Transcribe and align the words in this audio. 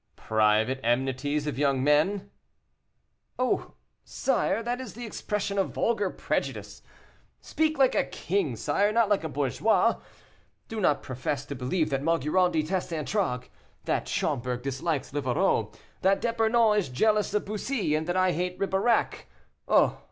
"Private 0.15 0.79
enmities 0.81 1.45
of 1.45 1.59
young 1.59 1.83
men?" 1.83 2.31
"Oh! 3.37 3.75
sire, 4.03 4.63
that 4.63 4.81
is 4.81 4.95
the 4.95 5.05
expression 5.05 5.59
of 5.59 5.75
vulgar 5.75 6.09
prejudice; 6.09 6.81
speak 7.39 7.77
like 7.77 7.93
a 7.93 8.05
king, 8.05 8.55
sire, 8.55 8.91
not 8.91 9.09
like 9.09 9.23
a 9.23 9.29
bourgeois. 9.29 9.99
Do 10.67 10.81
not 10.81 11.03
profess 11.03 11.45
to 11.45 11.53
believe 11.53 11.91
that 11.91 12.01
Maugiron 12.01 12.51
detests 12.51 12.91
Antragues, 12.91 13.49
that 13.85 14.07
Schomberg 14.07 14.63
dislikes 14.63 15.13
Livarot, 15.13 15.71
that 16.01 16.19
D'Epernon 16.19 16.75
is 16.79 16.89
jealous 16.89 17.31
of 17.35 17.45
Bussy, 17.45 17.93
and 17.93 18.07
that 18.07 18.17
I 18.17 18.31
hate 18.31 18.57
Ribeirac. 18.57 19.27
Oh! 19.67 19.99